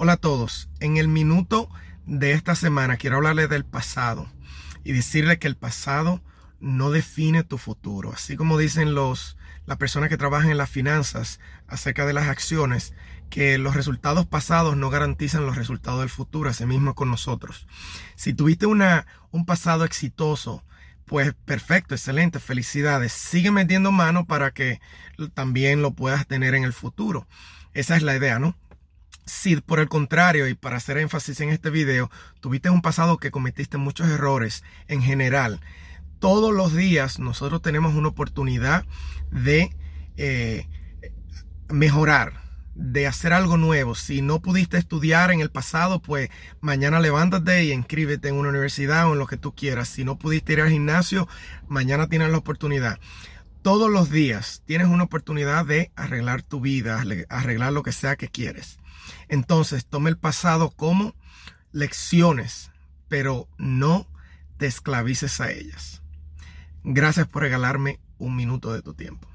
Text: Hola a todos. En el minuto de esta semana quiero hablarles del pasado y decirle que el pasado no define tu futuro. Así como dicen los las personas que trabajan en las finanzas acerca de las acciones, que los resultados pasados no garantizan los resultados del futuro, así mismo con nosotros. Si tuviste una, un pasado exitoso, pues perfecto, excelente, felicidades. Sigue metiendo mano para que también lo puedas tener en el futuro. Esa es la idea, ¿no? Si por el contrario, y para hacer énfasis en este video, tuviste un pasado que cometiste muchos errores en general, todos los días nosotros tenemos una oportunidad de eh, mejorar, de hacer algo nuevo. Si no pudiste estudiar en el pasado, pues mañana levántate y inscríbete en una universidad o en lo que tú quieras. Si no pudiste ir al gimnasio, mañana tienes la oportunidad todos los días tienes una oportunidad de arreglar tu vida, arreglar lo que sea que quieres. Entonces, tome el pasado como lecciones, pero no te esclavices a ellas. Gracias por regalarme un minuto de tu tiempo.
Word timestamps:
Hola 0.00 0.12
a 0.12 0.16
todos. 0.16 0.68
En 0.78 0.96
el 0.96 1.08
minuto 1.08 1.68
de 2.06 2.30
esta 2.30 2.54
semana 2.54 2.98
quiero 2.98 3.16
hablarles 3.16 3.48
del 3.48 3.64
pasado 3.64 4.30
y 4.84 4.92
decirle 4.92 5.40
que 5.40 5.48
el 5.48 5.56
pasado 5.56 6.22
no 6.60 6.92
define 6.92 7.42
tu 7.42 7.58
futuro. 7.58 8.12
Así 8.12 8.36
como 8.36 8.58
dicen 8.58 8.94
los 8.94 9.36
las 9.66 9.76
personas 9.76 10.08
que 10.08 10.16
trabajan 10.16 10.52
en 10.52 10.56
las 10.56 10.70
finanzas 10.70 11.40
acerca 11.66 12.06
de 12.06 12.12
las 12.12 12.28
acciones, 12.28 12.94
que 13.28 13.58
los 13.58 13.74
resultados 13.74 14.24
pasados 14.24 14.76
no 14.76 14.88
garantizan 14.88 15.46
los 15.46 15.56
resultados 15.56 15.98
del 15.98 16.10
futuro, 16.10 16.48
así 16.48 16.64
mismo 16.64 16.94
con 16.94 17.10
nosotros. 17.10 17.66
Si 18.14 18.32
tuviste 18.32 18.66
una, 18.66 19.04
un 19.32 19.46
pasado 19.46 19.84
exitoso, 19.84 20.62
pues 21.06 21.34
perfecto, 21.44 21.96
excelente, 21.96 22.38
felicidades. 22.38 23.12
Sigue 23.12 23.50
metiendo 23.50 23.90
mano 23.90 24.26
para 24.26 24.52
que 24.52 24.80
también 25.34 25.82
lo 25.82 25.90
puedas 25.90 26.24
tener 26.24 26.54
en 26.54 26.62
el 26.62 26.72
futuro. 26.72 27.26
Esa 27.74 27.96
es 27.96 28.04
la 28.04 28.14
idea, 28.14 28.38
¿no? 28.38 28.56
Si 29.28 29.56
por 29.56 29.78
el 29.78 29.88
contrario, 29.88 30.48
y 30.48 30.54
para 30.54 30.78
hacer 30.78 30.96
énfasis 30.96 31.40
en 31.40 31.50
este 31.50 31.68
video, 31.68 32.10
tuviste 32.40 32.70
un 32.70 32.80
pasado 32.80 33.18
que 33.18 33.30
cometiste 33.30 33.76
muchos 33.76 34.08
errores 34.08 34.64
en 34.88 35.02
general, 35.02 35.60
todos 36.18 36.52
los 36.52 36.74
días 36.74 37.18
nosotros 37.18 37.62
tenemos 37.62 37.94
una 37.94 38.08
oportunidad 38.08 38.86
de 39.30 39.76
eh, 40.16 40.66
mejorar, 41.68 42.32
de 42.74 43.06
hacer 43.06 43.32
algo 43.32 43.56
nuevo. 43.56 43.94
Si 43.94 44.22
no 44.22 44.40
pudiste 44.40 44.78
estudiar 44.78 45.30
en 45.30 45.40
el 45.40 45.50
pasado, 45.50 46.00
pues 46.00 46.30
mañana 46.60 46.98
levántate 46.98 47.64
y 47.64 47.72
inscríbete 47.72 48.28
en 48.28 48.36
una 48.36 48.48
universidad 48.48 49.08
o 49.08 49.12
en 49.12 49.18
lo 49.18 49.26
que 49.26 49.36
tú 49.36 49.54
quieras. 49.54 49.88
Si 49.88 50.04
no 50.04 50.18
pudiste 50.18 50.54
ir 50.54 50.62
al 50.62 50.70
gimnasio, 50.70 51.28
mañana 51.68 52.08
tienes 52.08 52.30
la 52.30 52.38
oportunidad 52.38 52.98
todos 53.68 53.90
los 53.90 54.08
días 54.08 54.62
tienes 54.64 54.86
una 54.86 55.04
oportunidad 55.04 55.66
de 55.66 55.92
arreglar 55.94 56.40
tu 56.40 56.58
vida, 56.58 57.04
arreglar 57.28 57.70
lo 57.74 57.82
que 57.82 57.92
sea 57.92 58.16
que 58.16 58.28
quieres. 58.28 58.78
Entonces, 59.28 59.84
tome 59.84 60.08
el 60.08 60.16
pasado 60.16 60.70
como 60.70 61.14
lecciones, 61.70 62.70
pero 63.08 63.46
no 63.58 64.06
te 64.56 64.64
esclavices 64.64 65.42
a 65.42 65.52
ellas. 65.52 66.00
Gracias 66.82 67.26
por 67.28 67.42
regalarme 67.42 68.00
un 68.16 68.36
minuto 68.36 68.72
de 68.72 68.80
tu 68.80 68.94
tiempo. 68.94 69.28